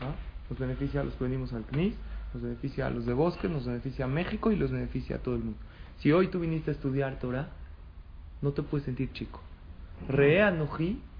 nos 0.49 0.59
beneficia 0.59 1.01
a 1.01 1.03
los 1.03 1.13
que 1.15 1.23
venimos 1.23 1.53
al 1.53 1.63
CNIS, 1.63 1.95
nos 2.33 2.43
beneficia 2.43 2.87
a 2.87 2.89
los 2.89 3.05
de 3.05 3.13
bosques, 3.13 3.49
nos 3.49 3.65
beneficia 3.65 4.05
a 4.05 4.07
México 4.07 4.51
y 4.51 4.55
los 4.55 4.71
beneficia 4.71 5.17
a 5.17 5.19
todo 5.19 5.35
el 5.35 5.43
mundo. 5.43 5.59
Si 5.99 6.11
hoy 6.11 6.27
tú 6.27 6.39
viniste 6.39 6.71
a 6.71 6.73
estudiar 6.73 7.19
Torah, 7.19 7.49
no 8.41 8.51
te 8.51 8.63
puedes 8.63 8.85
sentir 8.85 9.11
chico. 9.13 9.41
Rea 10.09 10.53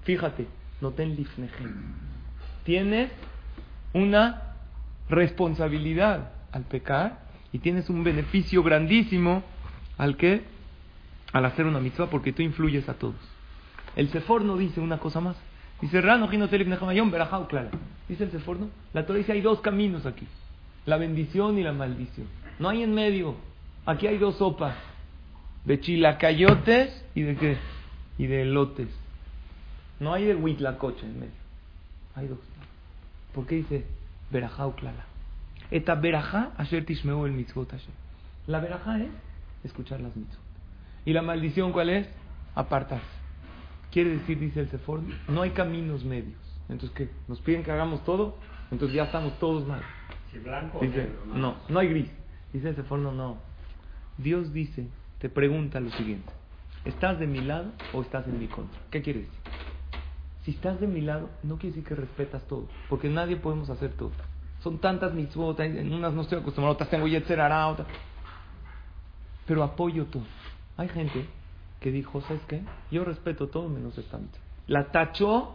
fíjate, 0.02 0.46
no 0.80 0.90
ten. 0.90 1.16
Tienes 2.64 3.10
una 3.92 4.56
responsabilidad 5.08 6.32
al 6.52 6.64
pecar 6.64 7.20
y 7.52 7.58
tienes 7.58 7.88
un 7.88 8.04
beneficio 8.04 8.62
grandísimo 8.62 9.42
al 9.96 10.16
que 10.16 10.42
al 11.32 11.44
hacer 11.44 11.66
una 11.66 11.80
mitzvah 11.80 12.10
porque 12.10 12.32
tú 12.32 12.42
influyes 12.42 12.88
a 12.88 12.94
todos. 12.94 13.16
El 13.96 14.08
Seforno 14.10 14.56
dice 14.56 14.80
una 14.80 14.98
cosa 14.98 15.20
más. 15.20 15.36
Dice. 15.80 16.00
Dice 18.08 18.24
el 18.24 18.30
Seforno, 18.30 18.70
la 18.92 19.06
Torah 19.06 19.18
dice 19.18 19.32
hay 19.32 19.40
dos 19.40 19.60
caminos 19.60 20.06
aquí, 20.06 20.26
la 20.86 20.96
bendición 20.96 21.58
y 21.58 21.62
la 21.62 21.72
maldición. 21.72 22.26
No 22.58 22.68
hay 22.68 22.82
en 22.82 22.94
medio. 22.94 23.36
Aquí 23.86 24.06
hay 24.06 24.18
dos 24.18 24.36
sopas, 24.36 24.76
de 25.64 25.80
chilacayotes 25.80 27.04
y 27.14 27.22
de 27.22 27.36
qué? 27.36 27.58
Y 28.18 28.26
de 28.26 28.42
elotes. 28.42 28.88
No 30.00 30.12
hay 30.12 30.24
de 30.24 30.34
huitlacoche 30.34 31.04
en 31.04 31.20
medio. 31.20 31.44
Hay 32.14 32.28
dos. 32.28 32.38
¿Por 33.34 33.46
qué 33.46 33.56
dice 33.56 33.84
verajá 34.30 34.70
clara? 34.74 35.06
Eta 35.70 35.94
verajá 35.94 36.52
asher 36.56 36.84
tishmeu 36.84 37.26
el 37.26 37.32
mitzvot 37.32 37.72
La 38.46 38.60
verajá 38.60 39.00
es 39.00 39.10
escuchar 39.64 40.00
las 40.00 40.14
mitzvot. 40.16 40.44
¿Y 41.04 41.12
la 41.12 41.22
maldición 41.22 41.72
cuál 41.72 41.90
es? 41.90 42.08
Apartarse. 42.54 43.04
Quiere 43.90 44.10
decir, 44.10 44.38
dice 44.38 44.60
el 44.60 44.68
Sefor, 44.70 45.00
no 45.28 45.42
hay 45.42 45.50
caminos 45.50 46.04
medios. 46.04 46.38
Entonces, 46.68 46.90
¿qué? 46.96 47.08
¿Nos 47.28 47.40
piden 47.40 47.62
que 47.62 47.70
hagamos 47.70 48.04
todo? 48.04 48.36
Entonces 48.70 48.96
ya 48.96 49.04
estamos 49.04 49.38
todos 49.38 49.66
mal. 49.66 49.82
Dice, 50.80 51.08
no, 51.34 51.56
no 51.68 51.78
hay 51.78 51.88
gris. 51.88 52.10
Dice 52.52 52.68
el 52.68 52.76
Sefor, 52.76 52.98
no, 52.98 53.12
no. 53.12 53.38
Dios 54.18 54.52
dice, 54.52 54.86
te 55.18 55.28
pregunta 55.28 55.80
lo 55.80 55.90
siguiente. 55.90 56.30
¿Estás 56.84 57.18
de 57.18 57.26
mi 57.26 57.40
lado 57.40 57.72
o 57.92 58.02
estás 58.02 58.26
en 58.28 58.38
mi 58.38 58.46
contra? 58.46 58.78
¿Qué 58.90 59.02
quiere 59.02 59.20
decir? 59.20 59.38
Si 60.44 60.50
estás 60.50 60.78
de 60.78 60.86
mi 60.86 61.00
lado, 61.00 61.30
no 61.42 61.56
quiere 61.56 61.76
decir 61.76 61.88
que 61.88 61.94
respetas 61.94 62.42
todo, 62.46 62.68
porque 62.88 63.08
nadie 63.08 63.36
podemos 63.36 63.70
hacer 63.70 63.92
todo. 63.94 64.12
Son 64.62 64.78
tantas 64.78 65.14
mitzvot, 65.14 65.58
en 65.60 65.92
unas 65.92 66.12
no 66.12 66.22
estoy 66.22 66.38
acostumbrado, 66.38 66.74
otras 66.74 66.90
tengo 66.90 67.06
yetzer 67.06 67.40
otras. 67.40 67.88
Pero 69.46 69.62
apoyo 69.62 70.06
todo. 70.06 70.24
Hay 70.76 70.88
gente 70.88 71.26
que 71.80 71.90
dijo, 71.90 72.20
¿sabes 72.22 72.42
qué? 72.48 72.62
Yo 72.90 73.04
respeto 73.04 73.48
todo 73.48 73.68
menos 73.68 73.96
esta. 73.98 74.18
La 74.66 74.90
tachó 74.90 75.54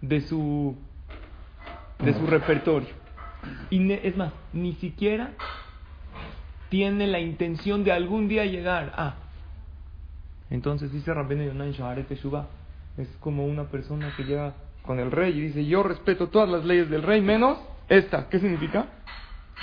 de 0.00 0.20
su, 0.22 0.76
de 1.98 2.14
su 2.14 2.26
repertorio. 2.26 3.01
Y 3.70 3.92
es 3.92 4.16
más, 4.16 4.32
ni 4.52 4.74
siquiera 4.74 5.32
tiene 6.68 7.06
la 7.06 7.20
intención 7.20 7.84
de 7.84 7.92
algún 7.92 8.28
día 8.28 8.44
llegar 8.44 8.92
a. 8.96 9.16
Entonces 10.50 10.92
dice 10.92 11.12
Rabbeinu 11.12 11.44
Yonan 11.44 11.72
Shaharet 11.72 12.08
Teshuvah 12.08 12.46
es 12.98 13.08
como 13.20 13.46
una 13.46 13.64
persona 13.64 14.12
que 14.16 14.24
llega 14.24 14.54
con 14.82 14.98
el 14.98 15.10
rey 15.10 15.36
y 15.36 15.40
dice, 15.40 15.64
yo 15.64 15.82
respeto 15.82 16.28
todas 16.28 16.48
las 16.48 16.64
leyes 16.64 16.90
del 16.90 17.02
rey 17.02 17.20
menos 17.20 17.58
esta. 17.88 18.28
¿Qué 18.28 18.38
significa? 18.38 18.86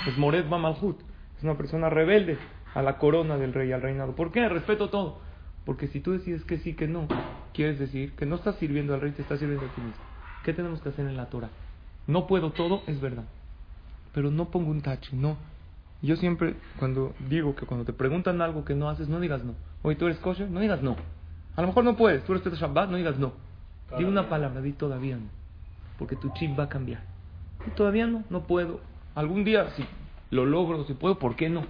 Es 0.06 0.16
Moret 0.18 0.46
Malhut. 0.46 1.00
Es 1.36 1.44
una 1.44 1.56
persona 1.56 1.90
rebelde 1.90 2.38
a 2.74 2.82
la 2.82 2.98
corona 2.98 3.36
del 3.36 3.52
rey, 3.52 3.72
al 3.72 3.82
reinado. 3.82 4.14
¿Por 4.14 4.32
qué? 4.32 4.48
Respeto 4.48 4.88
todo. 4.90 5.20
Porque 5.64 5.88
si 5.88 6.00
tú 6.00 6.12
decides 6.12 6.44
que 6.44 6.58
sí, 6.58 6.74
que 6.74 6.88
no, 6.88 7.06
quieres 7.52 7.78
decir 7.78 8.12
que 8.16 8.26
no 8.26 8.36
estás 8.36 8.56
sirviendo 8.56 8.94
al 8.94 9.00
rey, 9.00 9.12
te 9.12 9.22
estás 9.22 9.38
sirviendo 9.38 9.66
a 9.66 9.74
ti 9.74 9.80
mismo. 9.80 10.02
¿Qué 10.44 10.52
tenemos 10.52 10.80
que 10.80 10.88
hacer 10.88 11.06
en 11.06 11.16
la 11.16 11.26
Torah? 11.26 11.50
No 12.06 12.26
puedo 12.26 12.50
todo, 12.52 12.82
es 12.86 13.00
verdad. 13.00 13.24
Pero 14.12 14.30
no 14.30 14.50
pongo 14.50 14.70
un 14.70 14.82
tache, 14.82 15.16
no. 15.16 15.36
Yo 16.02 16.16
siempre, 16.16 16.56
cuando 16.78 17.14
digo 17.28 17.54
que 17.54 17.66
cuando 17.66 17.84
te 17.84 17.92
preguntan 17.92 18.40
algo 18.40 18.64
que 18.64 18.74
no 18.74 18.88
haces, 18.88 19.08
no 19.08 19.20
digas 19.20 19.44
no. 19.44 19.54
Oye, 19.82 19.96
¿tú 19.96 20.06
eres 20.06 20.18
kosher? 20.18 20.50
No 20.50 20.60
digas 20.60 20.82
no. 20.82 20.96
A 21.56 21.60
lo 21.60 21.68
mejor 21.68 21.84
no 21.84 21.96
puedes, 21.96 22.24
tú 22.24 22.32
respetas 22.32 22.58
Shabbat, 22.58 22.90
no 22.90 22.96
digas 22.96 23.18
no. 23.18 23.32
Di 23.98 24.04
una 24.04 24.28
palabra, 24.28 24.60
di 24.60 24.72
todavía 24.72 25.16
no. 25.16 25.28
Porque 25.98 26.16
tu 26.16 26.30
chip 26.34 26.58
va 26.58 26.64
a 26.64 26.68
cambiar. 26.68 27.02
Y 27.66 27.70
todavía 27.70 28.06
no, 28.06 28.24
no 28.30 28.46
puedo. 28.46 28.80
Algún 29.14 29.44
día, 29.44 29.68
si 29.70 29.84
lo 30.30 30.46
logro, 30.46 30.84
si 30.84 30.94
puedo, 30.94 31.18
¿por 31.18 31.36
qué 31.36 31.50
no? 31.50 31.64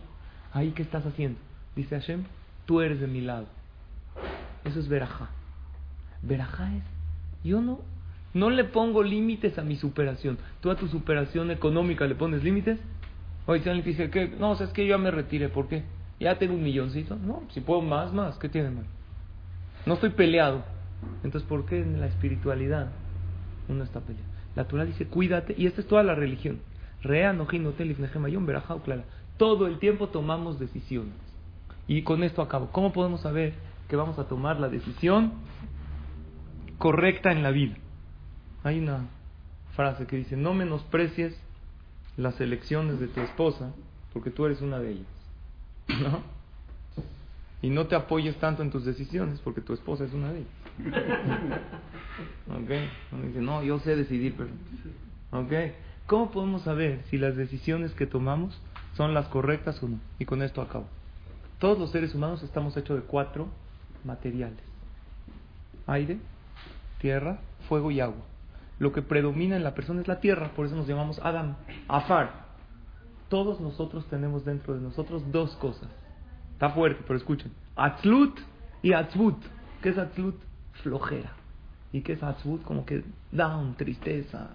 Ahí, 0.53 0.71
¿qué 0.73 0.83
estás 0.83 1.05
haciendo? 1.07 1.39
Dice 1.75 1.99
Hashem, 1.99 2.25
tú 2.67 2.81
eres 2.81 3.01
de 3.01 3.07
mi 3.07 3.21
lado. 3.21 3.47
Eso 4.65 4.79
es 4.79 4.89
verajá. 4.89 5.31
Verajá 6.23 6.77
es, 6.77 6.85
yo 7.43 7.63
no, 7.63 7.81
no 8.33 8.51
le 8.51 8.65
pongo 8.65 9.03
límites 9.03 9.59
a 9.59 9.63
mi 9.63 9.77
superación. 9.77 10.39
Tú 10.61 10.71
a 10.71 10.77
tu 10.77 10.87
superación 10.89 11.51
económica 11.51 12.07
le 12.07 12.15
pones 12.15 12.45
límites. 12.45 12.79
Oye, 13.47 13.63
si 13.63 13.69
alguien 13.69 13.85
dice 13.85 14.11
que, 14.11 14.29
no, 14.29 14.53
o 14.53 14.57
sea, 14.57 14.67
es 14.67 14.73
que 14.73 14.87
yo 14.87 14.97
ya 14.97 14.99
me 14.99 15.11
retiré, 15.11 15.49
¿por 15.49 15.67
qué? 15.67 15.83
Ya 16.21 16.39
tengo 16.39 16.55
un 16.55 16.63
milloncito. 16.63 17.17
No, 17.17 17.43
si 17.51 17.61
puedo 17.61 17.81
más, 17.81 18.13
más, 18.13 18.39
¿qué 18.39 18.49
tiene 18.49 18.71
mal? 18.71 18.85
No 19.87 19.95
estoy 19.95 20.11
peleado. 20.11 20.63
Entonces, 21.25 21.49
¿por 21.49 21.65
qué 21.67 21.81
en 21.81 22.01
la 22.01 22.07
espiritualidad 22.07 22.93
uno 23.69 23.83
está 23.83 24.01
peleado? 24.01 24.29
La 24.55 24.65
Torah 24.65 24.85
dice, 24.85 25.07
cuídate, 25.07 25.55
y 25.57 25.67
esta 25.67 25.81
es 25.81 25.87
toda 25.87 26.03
la 26.03 26.15
religión. 26.15 26.61
Rea, 27.03 27.33
clara. 28.85 29.05
Todo 29.37 29.67
el 29.67 29.79
tiempo 29.79 30.09
tomamos 30.09 30.59
decisiones. 30.59 31.15
Y 31.89 32.03
con 32.03 32.23
esto 32.23 32.43
acabo. 32.43 32.71
¿Cómo 32.71 32.93
podemos 32.93 33.23
saber 33.23 33.55
que 33.89 33.97
vamos 33.97 34.19
a 34.19 34.29
tomar 34.29 34.61
la 34.61 34.69
decisión 34.69 35.33
correcta 36.79 37.33
en 37.33 37.43
la 37.43 37.51
vida? 37.51 37.77
Hay 38.63 38.79
una 38.79 39.07
frase 39.75 40.07
que 40.07 40.17
dice, 40.17 40.37
no 40.37 40.55
menosprecies 40.55 41.35
las 42.17 42.41
elecciones 42.41 43.01
de 43.01 43.09
tu 43.09 43.21
esposa, 43.21 43.73
porque 44.13 44.31
tú 44.31 44.47
eres 44.47 44.61
una 44.61 44.79
de 44.79 44.93
ellas. 44.93 45.07
¿No? 45.89 46.41
y 47.63 47.69
no 47.69 47.87
te 47.87 47.95
apoyes 47.95 48.37
tanto 48.37 48.63
en 48.63 48.71
tus 48.71 48.85
decisiones 48.85 49.39
porque 49.41 49.61
tu 49.61 49.75
esposa 49.75 50.05
es 50.05 50.13
una 50.13 50.33
de 50.33 50.39
ellas. 50.41 50.53
¿Ok? 52.49 52.71
dice, 53.27 53.41
no, 53.41 53.63
yo 53.63 53.79
sé 53.81 53.97
decidir, 53.97 54.35
pero... 54.37 54.51
¿Ok? 55.33 55.53
¿Cómo 56.07 56.31
podemos 56.31 56.63
saber 56.63 57.03
si 57.11 57.19
las 57.19 57.37
decisiones 57.37 57.93
que 57.93 58.07
tomamos 58.07 58.59
son 58.97 59.15
las 59.15 59.29
correctas 59.29 59.83
o 59.83 59.89
no? 59.89 60.01
Y 60.19 60.25
con 60.25 60.43
esto 60.43 60.63
acabo. 60.63 60.87
Todos 61.59 61.79
los 61.79 61.91
seres 61.91 62.15
humanos 62.15 62.43
estamos 62.43 62.77
hechos 62.77 62.97
de 62.97 63.07
cuatro 63.07 63.49
materiales. 64.05 64.65
Aire, 65.87 66.19
tierra, 66.99 67.39
fuego 67.69 67.91
y 67.91 68.01
agua. 68.01 68.25
Lo 68.81 68.93
que 68.93 69.03
predomina 69.03 69.57
en 69.57 69.63
la 69.63 69.75
persona 69.75 70.01
es 70.01 70.09
la 70.09 70.21
tierra, 70.21 70.51
por 70.57 70.67
eso 70.67 70.75
nos 70.75 70.89
llamamos 70.89 71.21
Adam, 71.23 71.55
Afar. 71.87 72.47
Todos 73.29 73.61
nosotros 73.61 74.07
tenemos 74.07 74.45
dentro 74.45 74.75
de 74.75 74.81
nosotros 74.81 75.23
dos 75.31 75.55
cosas 75.57 75.89
Está 76.55 76.71
fuerte, 76.71 77.03
pero 77.07 77.17
escuchen. 77.17 77.53
Atzlut 77.77 78.39
y 78.83 78.93
Atzvut. 78.93 79.43
¿Qué 79.83 79.91
es 79.91 79.99
Atzlut? 79.99 80.39
Flojera. 80.83 81.33
¿Y 81.93 82.03
qué 82.03 82.13
es 82.13 82.23
Atzvut? 82.23 82.63
Como 82.65 82.85
que 82.85 83.03
down, 83.33 83.77
tristeza. 83.77 84.49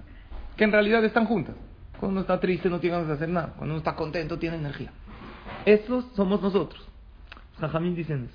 Que 0.55 0.65
en 0.65 0.71
realidad 0.71 1.03
están 1.03 1.25
juntas. 1.25 1.55
Cuando 1.99 2.11
uno 2.11 2.21
está 2.21 2.39
triste 2.39 2.69
no 2.69 2.79
tiene 2.79 2.97
ganas 2.97 3.07
de 3.07 3.15
hacer 3.15 3.29
nada. 3.29 3.53
Cuando 3.57 3.73
uno 3.73 3.77
está 3.77 3.95
contento 3.95 4.37
tiene 4.37 4.57
energía. 4.57 4.91
Esos 5.65 6.05
somos 6.15 6.41
nosotros. 6.41 6.87
Jajamín 7.59 7.95
dicen. 7.95 8.29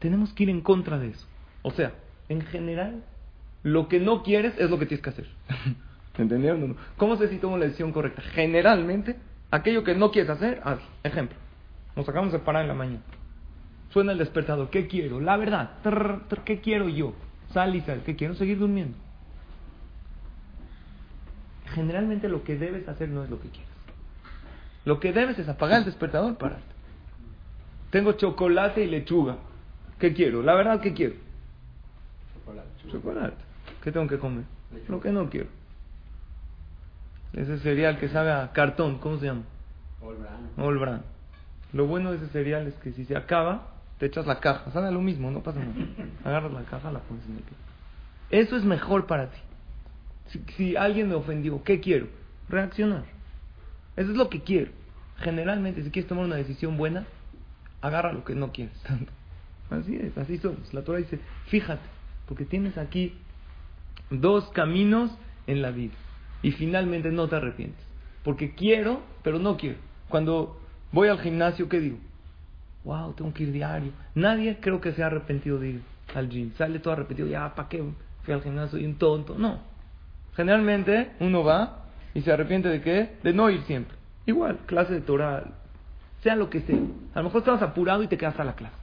Tenemos 0.00 0.32
que 0.34 0.42
ir 0.42 0.50
en 0.50 0.60
contra 0.60 0.98
de 0.98 1.08
eso. 1.08 1.26
O 1.62 1.70
sea, 1.70 1.94
en 2.28 2.42
general, 2.42 3.02
lo 3.64 3.88
que 3.88 3.98
no 3.98 4.22
quieres 4.22 4.54
es 4.58 4.70
lo 4.70 4.78
que 4.78 4.86
tienes 4.86 5.02
que 5.02 5.10
hacer. 5.10 5.26
¿Entendieron? 6.18 6.76
¿Cómo 6.96 7.16
sé 7.16 7.28
si 7.28 7.38
tomo 7.38 7.58
la 7.58 7.64
decisión 7.64 7.90
correcta? 7.90 8.22
Generalmente, 8.22 9.16
aquello 9.50 9.82
que 9.82 9.96
no 9.96 10.12
quieres 10.12 10.30
hacer, 10.30 10.60
haz. 10.62 10.78
Ejemplo. 11.02 11.36
Nos 11.96 12.08
acabamos 12.08 12.32
de 12.32 12.38
parar 12.38 12.62
en 12.62 12.68
la 12.68 12.74
mañana. 12.74 13.02
Suena 13.90 14.12
el 14.12 14.18
despertador. 14.18 14.70
¿Qué 14.70 14.86
quiero? 14.86 15.20
La 15.20 15.36
verdad. 15.36 15.78
¿Qué 16.44 16.60
quiero 16.60 16.88
yo? 16.88 17.14
Sal 17.52 17.74
y 17.74 17.80
sal. 17.80 18.02
¿Qué 18.04 18.14
quiero? 18.14 18.34
Seguir 18.34 18.58
durmiendo. 18.58 18.96
Generalmente 21.66 22.28
lo 22.28 22.44
que 22.44 22.56
debes 22.56 22.86
hacer 22.88 23.08
no 23.08 23.24
es 23.24 23.30
lo 23.30 23.40
que 23.40 23.48
quieres. 23.48 23.70
Lo 24.84 25.00
que 25.00 25.12
debes 25.12 25.38
es 25.38 25.48
apagar 25.48 25.78
el 25.78 25.84
despertador, 25.86 26.36
pararte. 26.36 26.74
Tengo 27.90 28.12
chocolate 28.12 28.84
y 28.84 28.88
lechuga. 28.88 29.38
¿Qué 29.98 30.12
quiero? 30.12 30.42
La 30.42 30.54
verdad, 30.54 30.80
¿qué 30.80 30.92
quiero? 30.92 31.14
Chocolate. 32.34 32.68
Chocolate. 32.90 33.53
¿Qué 33.84 33.92
tengo 33.92 34.08
que 34.08 34.18
comer? 34.18 34.44
Lo 34.88 34.98
que 34.98 35.12
no 35.12 35.28
quiero. 35.28 35.48
Ese 37.34 37.58
cereal 37.58 37.98
que 37.98 38.08
sabe 38.08 38.32
a 38.32 38.50
cartón, 38.52 38.98
¿cómo 38.98 39.18
se 39.18 39.26
llama? 39.26 39.42
All 40.56 40.78
brand. 40.78 41.02
Lo 41.74 41.86
bueno 41.86 42.10
de 42.10 42.16
ese 42.16 42.28
cereal 42.28 42.66
es 42.66 42.74
que 42.76 42.92
si 42.92 43.04
se 43.04 43.14
acaba, 43.14 43.74
te 43.98 44.06
echas 44.06 44.26
la 44.26 44.40
caja. 44.40 44.70
Sabe 44.70 44.90
lo 44.90 45.02
mismo, 45.02 45.30
no 45.30 45.42
pasa 45.42 45.60
nada. 45.60 45.74
Agarras 46.24 46.52
la 46.52 46.62
caja, 46.62 46.90
la 46.90 47.00
pones 47.00 47.26
en 47.26 47.36
el 47.36 47.42
pie. 47.42 47.56
Eso 48.30 48.56
es 48.56 48.64
mejor 48.64 49.06
para 49.06 49.30
ti. 49.30 49.38
Si, 50.56 50.76
alguien 50.76 51.10
me 51.10 51.14
ofendió, 51.14 51.62
¿qué 51.62 51.80
quiero? 51.80 52.06
Reaccionar. 52.48 53.04
Eso 53.96 54.12
es 54.12 54.16
lo 54.16 54.30
que 54.30 54.40
quiero. 54.40 54.70
Generalmente, 55.18 55.82
si 55.82 55.90
quieres 55.90 56.08
tomar 56.08 56.24
una 56.24 56.36
decisión 56.36 56.78
buena, 56.78 57.04
agarra 57.82 58.14
lo 58.14 58.24
que 58.24 58.34
no 58.34 58.50
quieres 58.50 58.78
tanto. 58.82 59.12
Así 59.68 59.94
es, 59.96 60.16
así 60.16 60.38
somos. 60.38 60.72
La 60.72 60.82
Torah 60.82 60.98
dice, 60.98 61.20
fíjate, 61.48 61.86
porque 62.26 62.46
tienes 62.46 62.78
aquí 62.78 63.14
dos 64.10 64.48
caminos 64.50 65.10
en 65.46 65.62
la 65.62 65.70
vida. 65.70 65.94
Y 66.42 66.52
finalmente 66.52 67.10
no 67.10 67.28
te 67.28 67.36
arrepientes. 67.36 67.84
Porque 68.22 68.54
quiero, 68.54 69.02
pero 69.22 69.38
no 69.38 69.56
quiero. 69.56 69.78
Cuando 70.08 70.60
Voy 70.94 71.08
al 71.08 71.18
gimnasio, 71.18 71.68
¿qué 71.68 71.80
digo? 71.80 71.98
Wow, 72.84 73.14
tengo 73.14 73.34
que 73.34 73.42
ir 73.42 73.50
diario. 73.50 73.90
Nadie 74.14 74.58
creo 74.60 74.80
que 74.80 74.92
se 74.92 75.02
ha 75.02 75.06
arrepentido 75.06 75.58
de 75.58 75.70
ir 75.70 75.82
al 76.14 76.28
gym. 76.28 76.52
Sale 76.56 76.78
todo 76.78 76.94
arrepentido, 76.94 77.26
ya, 77.26 77.52
¿para 77.52 77.68
qué 77.68 77.82
fui 78.22 78.32
al 78.32 78.42
gimnasio? 78.44 78.78
Y 78.78 78.86
un 78.86 78.94
tonto. 78.94 79.36
No. 79.36 79.58
Generalmente 80.36 81.10
uno 81.18 81.42
va 81.42 81.80
¿Y 82.14 82.20
se 82.20 82.30
arrepiente 82.30 82.68
de 82.68 82.80
qué? 82.80 83.16
De 83.24 83.32
no 83.32 83.50
ir 83.50 83.62
siempre. 83.62 83.96
Igual, 84.24 84.58
clase 84.66 84.92
de 84.94 85.00
Torah, 85.00 85.42
sea 86.22 86.36
lo 86.36 86.48
que 86.48 86.60
sea. 86.60 86.78
A 87.12 87.18
lo 87.18 87.24
mejor 87.24 87.40
estabas 87.40 87.62
apurado 87.62 88.04
y 88.04 88.06
te 88.06 88.16
quedas 88.16 88.38
a 88.38 88.44
la 88.44 88.54
clase. 88.54 88.76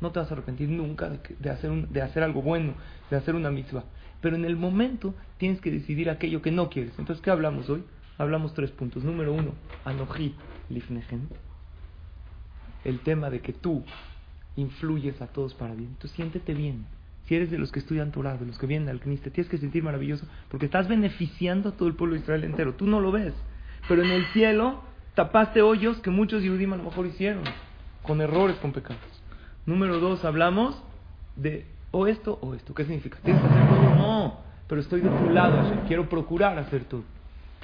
No 0.00 0.12
te 0.12 0.18
vas 0.18 0.30
a 0.30 0.32
arrepentir 0.32 0.70
nunca 0.70 1.10
de, 1.10 1.50
hacer, 1.50 1.70
un, 1.70 1.92
de 1.92 2.00
hacer 2.00 2.22
algo 2.22 2.40
bueno, 2.40 2.72
de 3.10 3.18
hacer 3.18 3.34
una 3.34 3.50
mitzvah. 3.50 3.84
Pero 4.20 4.36
en 4.36 4.44
el 4.44 4.56
momento 4.56 5.14
tienes 5.38 5.60
que 5.60 5.70
decidir 5.70 6.10
aquello 6.10 6.42
que 6.42 6.50
no 6.50 6.68
quieres. 6.68 6.98
Entonces, 6.98 7.22
¿qué 7.22 7.30
hablamos 7.30 7.68
hoy? 7.70 7.84
Hablamos 8.18 8.54
tres 8.54 8.70
puntos. 8.70 9.02
Número 9.02 9.32
uno, 9.32 9.52
Anoji 9.84 10.34
Lifnegen. 10.68 11.28
El 12.84 13.00
tema 13.00 13.30
de 13.30 13.40
que 13.40 13.52
tú 13.52 13.84
influyes 14.56 15.20
a 15.22 15.26
todos 15.28 15.54
para 15.54 15.74
bien. 15.74 15.96
Tú 15.98 16.08
siéntete 16.08 16.54
bien. 16.54 16.86
Si 17.26 17.34
eres 17.34 17.50
de 17.50 17.58
los 17.58 17.70
que 17.70 17.78
estudian 17.78 18.10
Torah, 18.10 18.36
de 18.36 18.46
los 18.46 18.58
que 18.58 18.66
vienen 18.66 18.88
al 18.88 19.00
CNIS, 19.00 19.22
tienes 19.22 19.48
que 19.48 19.58
sentir 19.58 19.82
maravilloso 19.82 20.26
porque 20.50 20.66
estás 20.66 20.88
beneficiando 20.88 21.70
a 21.70 21.72
todo 21.72 21.88
el 21.88 21.94
pueblo 21.94 22.14
de 22.14 22.22
Israel 22.22 22.44
entero. 22.44 22.74
Tú 22.74 22.86
no 22.86 23.00
lo 23.00 23.12
ves. 23.12 23.34
Pero 23.88 24.02
en 24.02 24.10
el 24.10 24.26
cielo 24.26 24.82
tapaste 25.14 25.62
hoyos 25.62 25.98
que 25.98 26.10
muchos 26.10 26.42
Yehudim 26.42 26.72
a 26.72 26.76
lo 26.76 26.84
mejor 26.84 27.06
hicieron, 27.06 27.44
con 28.02 28.20
errores, 28.20 28.56
con 28.56 28.72
pecados. 28.72 29.02
Número 29.66 30.00
dos, 30.00 30.24
hablamos 30.24 30.82
de 31.36 31.66
o 31.90 32.06
esto 32.06 32.38
o 32.40 32.54
esto. 32.54 32.74
¿Qué 32.74 32.84
significa? 32.84 33.18
¿Tienes 33.22 33.42
que 33.42 33.48
hacer 33.48 33.68
todo? 33.68 33.94
No, 33.96 34.38
pero 34.68 34.80
estoy 34.80 35.00
de 35.00 35.10
tu 35.10 35.30
lado, 35.30 35.62
quiero 35.86 36.08
procurar 36.08 36.58
hacer 36.58 36.84
todo. 36.84 37.02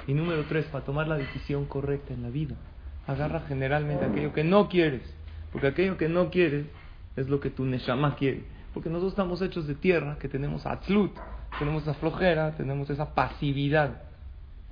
Y 0.07 0.13
número 0.13 0.45
tres, 0.45 0.65
para 0.65 0.85
tomar 0.85 1.07
la 1.07 1.15
decisión 1.15 1.65
correcta 1.65 2.13
en 2.13 2.23
la 2.23 2.29
vida, 2.29 2.55
agarra 3.07 3.41
generalmente 3.47 4.05
aquello 4.05 4.33
que 4.33 4.43
no 4.43 4.69
quieres, 4.69 5.01
porque 5.51 5.67
aquello 5.67 5.97
que 5.97 6.09
no 6.09 6.29
quieres 6.29 6.65
es 7.15 7.29
lo 7.29 7.39
que 7.39 7.49
tu 7.49 7.65
neshama 7.65 8.15
quiere. 8.15 8.43
Porque 8.73 8.89
nosotros 8.89 9.13
estamos 9.13 9.41
hechos 9.41 9.67
de 9.67 9.75
tierra, 9.75 10.17
que 10.19 10.29
tenemos 10.29 10.65
atzlut, 10.65 11.11
tenemos 11.57 11.83
esa 11.83 11.95
flojera, 11.95 12.55
tenemos 12.55 12.89
esa 12.89 13.15
pasividad. 13.15 14.03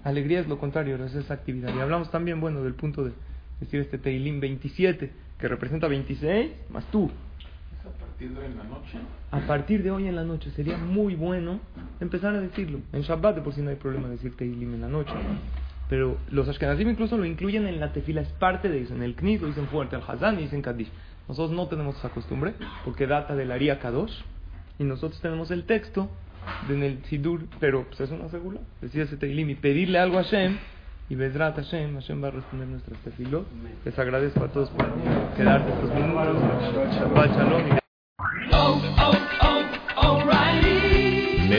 Alegría 0.03 0.39
es 0.39 0.47
lo 0.47 0.59
contrario, 0.59 1.03
es 1.03 1.15
esa 1.15 1.33
actividad. 1.33 1.73
Y 1.75 1.79
hablamos 1.79 2.11
también, 2.11 2.39
bueno, 2.39 2.61
del 2.61 2.75
punto 2.75 3.03
de 3.03 3.13
decir 3.59 3.81
este 3.81 3.97
Teilim 3.97 4.39
27, 4.39 5.11
que 5.39 5.47
representa 5.47 5.87
26, 5.87 6.51
más 6.69 6.85
tú. 6.91 7.09
¿Es 7.85 8.31
a 9.31 9.47
partir 9.47 9.83
de 9.83 9.91
hoy 9.91 10.07
en 10.07 10.15
la 10.15 10.23
noche? 10.23 10.49
Sería 10.51 10.77
muy 10.77 11.15
bueno 11.15 11.59
empezar 11.99 12.33
a 12.33 12.39
decirlo. 12.39 12.79
En 12.93 13.01
Shabbat, 13.01 13.35
de 13.35 13.41
por 13.41 13.53
si 13.53 13.61
no 13.61 13.69
hay 13.69 13.75
problema 13.75 14.07
decir 14.07 14.35
Teilim 14.37 14.73
en 14.73 14.81
la 14.81 14.87
noche. 14.87 15.13
Pero 15.89 16.17
los 16.31 16.47
Ashkenazim 16.47 16.89
incluso 16.89 17.17
lo 17.17 17.25
incluyen 17.25 17.67
en 17.67 17.79
la 17.79 17.93
tefila, 17.93 18.21
es 18.21 18.29
parte 18.29 18.69
de 18.69 18.81
eso. 18.81 18.95
El 18.95 19.15
Knis 19.15 19.41
lo 19.41 19.47
dicen 19.47 19.67
fuerte, 19.67 19.95
el 19.95 20.01
Hazan 20.07 20.39
y 20.39 20.43
dicen 20.43 20.61
Kaddish. 20.61 20.89
Nosotros 21.27 21.55
no 21.55 21.67
tenemos 21.67 21.97
esa 21.97 22.09
costumbre 22.09 22.53
porque 22.83 23.05
data 23.05 23.35
del 23.35 23.51
Aria 23.51 23.79
Kadosh. 23.79 24.13
Y 24.79 24.83
nosotros 24.83 25.21
tenemos 25.21 25.51
el 25.51 25.65
texto 25.65 26.09
en 26.69 26.83
el 26.83 27.03
Sidur, 27.05 27.47
pero 27.59 27.85
pues 27.85 27.99
es 27.99 28.11
una 28.11 28.29
segura. 28.29 28.59
Decía 28.81 29.03
ese 29.03 29.17
Teilim 29.17 29.49
y 29.49 29.55
pedirle 29.55 29.99
algo 29.99 30.19
a 30.19 30.23
Hashem. 30.23 30.57
Y 31.07 31.15
Bedrat 31.15 31.55
Hashem, 31.55 31.93
Hashem 31.93 32.23
va 32.23 32.29
a 32.29 32.31
responder 32.31 32.67
nuestras 32.67 32.97
tefilot. 32.99 33.45
Les 33.83 33.97
agradezco 33.99 34.43
a 34.43 34.47
todos 34.47 34.69
por 34.71 34.85
quedarse 35.35 35.69
estos 35.69 35.93
minutos. 35.93 36.41
Shabbat 36.95 37.31
Shalom. 37.31 37.84